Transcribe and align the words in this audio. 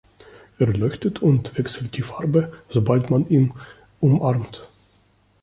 Er 0.57 0.65
leuchtet 0.65 1.21
und 1.21 1.55
wechselt 1.59 1.95
die 1.95 2.01
Farbe, 2.01 2.51
sobald 2.69 3.11
man 3.11 3.29
ihn 3.29 3.53
umarmt. 3.99 4.67